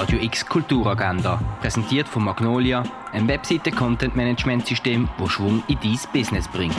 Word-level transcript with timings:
Radio 0.00 0.18
X 0.18 0.46
Kulturagenda, 0.46 1.38
präsentiert 1.60 2.08
von 2.08 2.24
Magnolia, 2.24 2.84
ein 3.12 3.28
Webseite-Content-Management-System, 3.28 5.10
das 5.18 5.30
Schwung 5.30 5.62
in 5.68 5.78
dein 5.82 5.98
Business 6.14 6.48
bringt. 6.48 6.74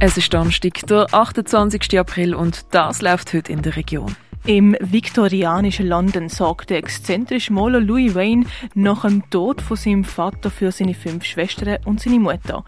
Es 0.00 0.16
ist 0.16 0.32
Donnerstag, 0.32 0.86
der 0.86 1.06
28. 1.12 1.98
April 1.98 2.34
und 2.34 2.64
das 2.70 3.02
läuft 3.02 3.34
heute 3.34 3.52
in 3.52 3.60
der 3.60 3.76
Region. 3.76 4.16
Im 4.46 4.76
viktorianischen 4.78 5.88
London 5.88 6.28
sorgt 6.28 6.70
der 6.70 6.78
exzentrische 6.78 7.52
Maler 7.52 7.80
Louis 7.80 8.14
Wayne 8.14 8.44
nach 8.74 9.02
dem 9.02 9.28
Tod 9.28 9.60
von 9.60 9.76
seinem 9.76 10.04
Vater 10.04 10.52
für 10.52 10.70
seine 10.70 10.94
fünf 10.94 11.24
Schwestern 11.24 11.78
und 11.84 12.00
seine 12.00 12.20
Mutter. 12.20 12.64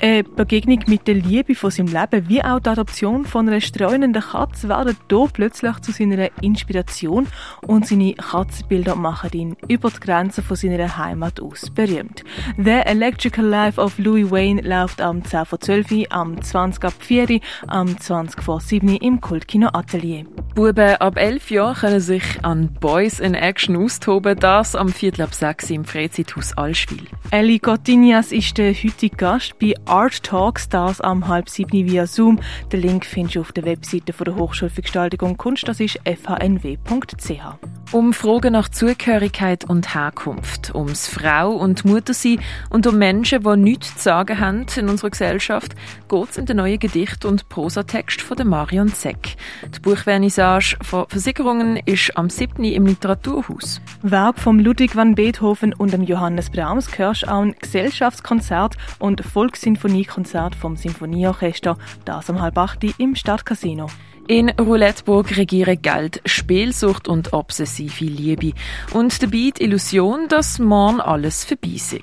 Eine 0.00 0.22
Begegnung 0.22 0.84
mit 0.86 1.08
der 1.08 1.16
Liebe 1.16 1.56
von 1.56 1.72
seinem 1.72 1.88
Leben 1.88 2.28
wie 2.28 2.44
auch 2.44 2.60
die 2.60 2.68
Adoption 2.68 3.24
von 3.24 3.48
einer 3.48 3.60
streunenden 3.60 4.22
Katze 4.22 4.68
werden 4.68 4.96
hier 5.10 5.28
plötzlich 5.32 5.76
zu 5.80 5.90
seiner 5.90 6.30
Inspiration 6.42 7.26
und 7.62 7.88
seine 7.88 8.14
Katzenbilder 8.14 8.94
machen 8.94 9.30
ihn 9.32 9.56
über 9.66 9.90
die 9.90 9.98
Grenzen 9.98 10.44
von 10.44 10.56
seiner 10.56 10.96
Heimat 10.96 11.40
aus 11.40 11.70
berühmt. 11.70 12.22
The 12.56 12.82
Electrical 12.84 13.46
Life 13.46 13.80
of 13.80 13.98
Louis 13.98 14.30
Wayne 14.30 14.62
läuft 14.62 15.00
am 15.00 15.24
10 15.24 15.44
vor 15.44 15.58
12 15.58 15.90
Uhr, 15.90 16.06
am 16.10 16.40
20 16.40 16.84
ab 16.84 16.94
4 17.00 17.40
am 17.66 17.98
20 17.98 18.40
vor 18.44 18.60
7 18.60 18.88
im 18.98 19.20
Kultkino 19.20 19.70
Atelier. 19.72 20.24
Buben 20.56 20.96
ab 20.96 21.18
11 21.18 21.50
Jahren 21.50 21.74
können 21.74 22.00
sich 22.00 22.24
an 22.42 22.72
Boys 22.80 23.20
in 23.20 23.34
Action 23.34 23.76
austoben, 23.76 24.38
das 24.38 24.74
am 24.74 24.88
Viertel 24.88 25.20
ab 25.20 25.34
6 25.34 25.68
im 25.68 25.84
Freizeithaus 25.84 26.56
Allschwil. 26.56 27.02
Ellie 27.30 27.58
Cottinias 27.58 28.32
ist 28.32 28.56
der 28.56 28.72
heutige 28.72 29.14
Gast 29.14 29.58
bei 29.58 29.74
Art 29.84 30.22
Talks, 30.22 30.66
das 30.70 31.02
am 31.02 31.28
halb 31.28 31.50
sieben 31.50 31.86
via 31.86 32.06
Zoom. 32.06 32.40
Den 32.72 32.80
Link 32.80 33.04
findest 33.04 33.36
du 33.36 33.40
auf 33.42 33.52
der 33.52 33.66
Webseite 33.66 34.14
der 34.14 34.34
Hochschule 34.34 34.70
für 34.70 34.80
Gestaltung 34.80 35.28
und 35.28 35.36
Kunst, 35.36 35.68
das 35.68 35.78
ist 35.78 36.00
fhnw.ch. 36.06 37.75
Um 37.92 38.12
Fragen 38.12 38.52
nach 38.52 38.68
Zugehörigkeit 38.68 39.64
und 39.64 39.94
Herkunft, 39.94 40.74
ums 40.74 41.06
Frau 41.06 41.52
und 41.52 41.84
Muttersein 41.84 42.40
und 42.68 42.84
um 42.88 42.98
Menschen, 42.98 43.44
die 43.44 43.56
nichts 43.56 43.94
zu 43.94 44.02
sagen 44.02 44.40
haben 44.40 44.66
in 44.74 44.88
unserer 44.88 45.10
Gesellschaft, 45.10 45.76
geht 46.08 46.30
es 46.30 46.36
in 46.36 46.46
den 46.46 46.56
neuen 46.56 46.80
Gedicht- 46.80 47.24
und 47.24 47.48
Prosatext 47.48 48.20
von 48.20 48.36
Marion 48.44 48.92
Zeck. 48.92 49.36
Die 49.72 49.78
Buchvernissage 49.78 50.76
von 50.82 51.06
Versicherungen 51.08 51.76
ist 51.86 52.16
am 52.16 52.28
7. 52.28 52.64
im 52.64 52.86
Literaturhaus. 52.86 53.80
Werk 54.02 54.40
von 54.40 54.58
Ludwig 54.58 54.96
van 54.96 55.14
Beethoven 55.14 55.72
und 55.72 55.92
dem 55.92 56.02
Johannes 56.02 56.50
Brahms 56.50 56.98
hörst 56.98 57.28
auch 57.28 57.42
ein 57.42 57.54
Gesellschaftskonzert 57.60 58.76
und 58.98 59.24
Volkssinfoniekonzert 59.24 60.56
vom 60.56 60.76
Sinfonieorchester, 60.76 61.78
das 62.04 62.28
am 62.30 62.42
halb 62.42 62.58
acht 62.58 62.84
im 62.98 63.14
Stadtcasino. 63.14 63.86
In 64.28 64.50
Rouletteburg 64.50 65.36
regieren 65.36 65.80
Geld, 65.80 66.20
Spielsucht 66.24 67.06
und 67.06 67.32
obsessive 67.32 68.06
Liebe. 68.06 68.54
Und 68.92 69.22
dabei 69.22 69.52
die 69.56 69.62
Illusion, 69.62 70.26
dass 70.26 70.58
morgen 70.58 71.00
alles 71.00 71.44
vorbei 71.44 71.74
ist. 71.74 71.94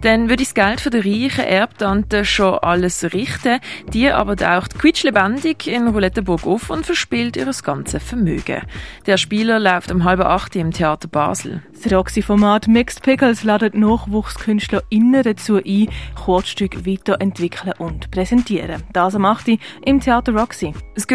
Dann 0.00 0.30
würde 0.30 0.42
das 0.42 0.54
Geld 0.54 0.80
von 0.80 0.92
der 0.92 1.04
reichen 1.04 1.44
Erbtante 1.44 2.24
schon 2.24 2.54
alles 2.60 3.12
richten, 3.12 3.60
die 3.92 4.08
aber 4.08 4.36
taucht 4.36 4.78
quietschlebendig 4.78 5.66
in 5.66 5.88
Rouletteburg 5.88 6.46
auf 6.46 6.70
und 6.70 6.86
verspielt 6.86 7.36
ihr 7.36 7.50
ganzes 7.62 8.02
Vermögen. 8.02 8.62
Der 9.04 9.18
Spieler 9.18 9.58
läuft 9.58 9.92
um 9.92 10.04
halb 10.04 10.20
acht 10.20 10.56
im 10.56 10.70
Theater 10.70 11.08
Basel. 11.08 11.62
Das 11.74 11.92
Roxy-Format 11.92 12.68
Mixed 12.68 13.02
Pickles 13.02 13.44
ladet 13.44 13.74
NachwuchskünstlerInnen 13.74 15.22
dazu 15.22 15.56
ein, 15.56 15.90
Kurzstücke 16.14 16.86
weiterentwickeln 16.86 17.74
und 17.78 18.10
präsentieren. 18.10 18.82
Das 18.94 19.14
am 19.14 19.26
8. 19.26 19.58
im 19.84 20.00
Theater 20.00 20.32
Roxy. 20.32 20.72
Das 20.94 21.06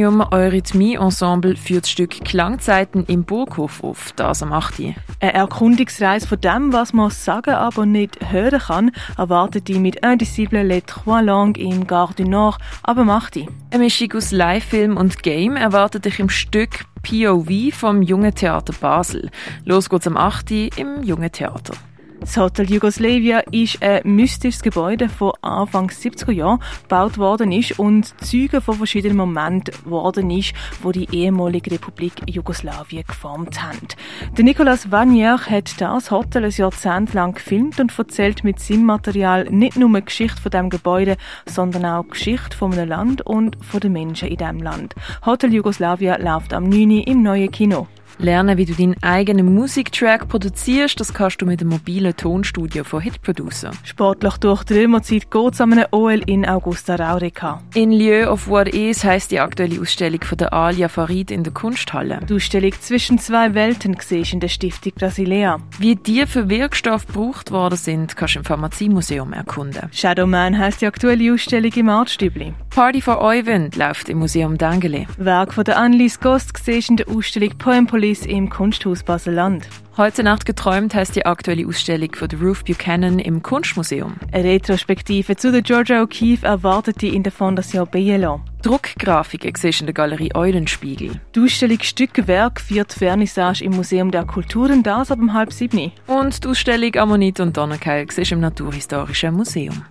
Goetheanium 0.00 0.24
Eurythmie-Ensemble 0.32 1.56
führt 1.56 1.84
das 1.84 1.90
Stück 1.90 2.24
Klangzeiten 2.24 3.04
im 3.04 3.24
Burghof 3.24 3.84
auf, 3.84 4.12
das 4.16 4.42
am 4.42 4.50
8. 4.50 4.80
Eine 5.20 5.34
Erkundungsreise 5.34 6.26
von 6.26 6.40
dem, 6.40 6.72
was 6.72 6.94
man 6.94 7.10
sagen, 7.10 7.50
aber 7.50 7.84
nicht 7.84 8.18
hören 8.32 8.60
kann, 8.60 8.92
erwartet 9.18 9.68
die 9.68 9.78
mit 9.78 9.96
Indicible 9.96 10.62
Les 10.62 10.84
Trois 10.86 11.20
Langues 11.20 11.62
im 11.62 11.86
Gare 11.86 12.14
du 12.14 12.24
Nord 12.24 12.58
ab 12.82 12.96
am 12.96 13.10
8. 13.10 13.40
Eine 13.70 13.84
Mischung 13.84 14.10
aus 14.14 14.32
Live-Film 14.32 14.96
und 14.96 15.22
Game 15.22 15.56
erwartet 15.56 16.06
dich 16.06 16.18
im 16.18 16.30
Stück 16.30 16.86
POV 17.02 17.74
vom 17.74 18.00
Jungen 18.00 18.34
Theater 18.34 18.72
Basel. 18.80 19.30
Los 19.66 19.90
geht's 19.90 20.06
am 20.06 20.16
8. 20.16 20.50
im 20.78 21.02
Jungen 21.02 21.30
Theater. 21.30 21.74
Das 22.20 22.36
Hotel 22.36 22.70
Jugoslavia 22.70 23.38
ist 23.50 23.82
ein 23.82 24.02
mystisches 24.04 24.62
Gebäude, 24.62 25.08
das 25.18 25.32
Anfang 25.40 25.88
70er 25.88 26.30
Jahren 26.30 26.60
gebaut 26.82 27.16
worden 27.16 27.50
ist 27.50 27.78
und 27.78 28.14
Zeuge 28.22 28.60
von 28.60 28.74
verschiedenen 28.74 29.16
Momenten 29.16 29.74
worden 29.86 30.30
ist, 30.30 30.52
wo 30.82 30.92
die 30.92 31.08
ehemalige 31.12 31.70
Republik 31.70 32.12
Jugoslawien 32.28 33.04
geformt 33.08 33.62
haben. 33.62 33.88
Der 34.36 34.44
Nicolas 34.44 34.92
Vanier 34.92 35.38
hat 35.38 35.80
das 35.80 36.10
Hotel 36.10 36.44
ein 36.44 36.50
Jahrzehnt 36.50 37.14
lang 37.14 37.34
gefilmt 37.34 37.80
und 37.80 37.98
erzählt 37.98 38.44
mit 38.44 38.60
seinem 38.60 38.84
Material 38.84 39.44
nicht 39.44 39.78
nur 39.78 39.90
die 39.98 40.04
Geschichte 40.04 40.42
von 40.42 40.50
dem 40.50 40.68
Gebäude, 40.68 41.16
sondern 41.46 41.86
auch 41.86 42.04
die 42.04 42.10
Geschichte 42.10 42.54
von 42.54 42.74
einem 42.74 42.90
Land 42.90 43.22
und 43.22 43.56
von 43.64 43.80
den 43.80 43.92
Menschen 43.92 44.28
in 44.28 44.36
diesem 44.36 44.58
Land. 44.58 44.94
Hotel 45.24 45.54
Jugoslavia 45.54 46.16
läuft 46.16 46.52
am 46.52 46.68
9. 46.68 47.00
im 47.00 47.22
neuen 47.22 47.50
Kino. 47.50 47.88
Lernen, 48.22 48.58
wie 48.58 48.66
du 48.66 48.74
deinen 48.74 49.02
eigenen 49.02 49.54
Musiktrack 49.54 50.28
produzierst, 50.28 51.00
das 51.00 51.14
kannst 51.14 51.40
du 51.40 51.46
mit 51.46 51.60
dem 51.60 51.68
mobilen 51.68 52.14
Tonstudio 52.14 52.84
von 52.84 53.00
Hit 53.00 53.22
Producer. 53.22 53.70
Sportlich 53.82 54.36
durch 54.38 54.64
die 54.64 54.74
Römerzeit 54.74 55.30
geht 55.30 55.54
es 55.54 55.60
an 55.60 55.72
einem 55.72 55.86
OL 55.90 56.20
in 56.26 56.46
Augusta 56.46 56.96
Raurica. 56.96 57.62
In 57.74 57.92
Lieu 57.92 58.30
of 58.30 58.48
What 58.48 58.68
Is 58.68 59.04
heisst 59.04 59.30
die 59.30 59.40
aktuelle 59.40 59.80
Ausstellung 59.80 60.22
von 60.22 60.36
der 60.36 60.52
Alia 60.52 60.88
Farid 60.88 61.30
in 61.30 61.44
der 61.44 61.52
Kunsthalle. 61.52 62.20
Die 62.28 62.34
Ausstellung 62.34 62.72
«Zwischen 62.80 63.18
zwei 63.18 63.54
Welten» 63.54 63.96
siehst 64.00 64.34
in 64.34 64.40
der 64.40 64.48
Stiftung 64.48 64.92
Brasilea. 64.94 65.58
Wie 65.78 65.96
die 65.96 66.26
für 66.26 66.48
Wirkstoffe 66.50 67.06
gebraucht 67.06 67.50
worden 67.50 67.76
sind, 67.76 68.16
kannst 68.16 68.34
du 68.34 68.40
im 68.40 68.44
Pharmaziemuseum 68.44 69.32
erkunden. 69.32 69.88
Shadowman 69.92 70.58
heisst 70.58 70.82
die 70.82 70.86
aktuelle 70.86 71.32
Ausstellung 71.32 71.72
im 71.72 71.88
Artstübli. 71.88 72.52
Party 72.70 73.00
for 73.00 73.20
Euwind 73.20 73.76
läuft 73.76 74.08
im 74.08 74.18
Museum 74.18 74.58
Dengele. 74.58 75.06
Werk 75.16 75.54
von 75.54 75.64
der 75.64 75.78
Annelies 75.78 76.20
Gost 76.20 76.50
siehst 76.62 76.90
in 76.90 76.96
der 76.96 77.08
Ausstellung 77.08 77.56
Poem 77.58 77.86
Police 77.86 78.09
im 78.10 78.50
Kunsthaus 78.50 79.04
Basel-Land. 79.04 79.68
Heute 79.96 80.24
Nacht 80.24 80.44
geträumt 80.44 80.94
heißt 80.94 81.14
die 81.14 81.26
aktuelle 81.26 81.66
Ausstellung 81.66 82.14
von 82.14 82.28
Ruth 82.40 82.64
Buchanan 82.64 83.20
im 83.20 83.42
Kunstmuseum. 83.42 84.16
Eine 84.32 84.44
Retrospektive 84.44 85.36
zu 85.36 85.52
der 85.52 85.62
Georgia 85.62 86.02
O'Keeffe 86.02 86.44
erwartet 86.44 87.02
die 87.02 87.14
in 87.14 87.22
der 87.22 87.30
Fondation 87.30 87.86
Bielo. 87.86 88.40
Druckgrafiken 88.62 89.52
siehst 89.54 89.80
in 89.80 89.86
der 89.86 89.94
Galerie 89.94 90.34
Eulenspiegel. 90.34 91.20
Die 91.34 91.40
Ausstellung 91.40 91.80
Stückwerk 91.80 92.60
führt 92.60 92.92
Vernissage 92.92 93.62
im 93.62 93.72
Museum 93.72 94.10
der 94.10 94.24
Kulturen, 94.24 94.82
das 94.82 95.12
ab 95.12 95.20
um 95.20 95.32
halb 95.32 95.52
sieben. 95.52 95.92
Und 96.06 96.44
die 96.44 96.48
Ausstellung 96.48 96.96
Ammonit 96.96 97.38
und 97.38 97.56
Donnerkeil 97.56 98.10
siehst 98.10 98.32
im 98.32 98.40
Naturhistorischen 98.40 99.34
Museum. 99.34 99.84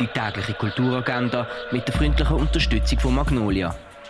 Die 0.00 0.06
tägliche 0.06 0.54
Kulturagenda 0.54 1.46
mit 1.70 1.86
der 1.86 1.94
freundlichen 1.94 2.36
Unterstützung 2.36 2.98
von 2.98 3.14
Magnolia 3.14 3.74